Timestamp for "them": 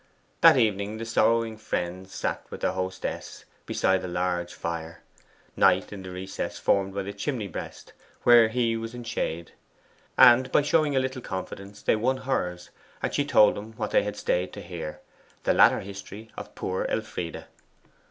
13.53-13.73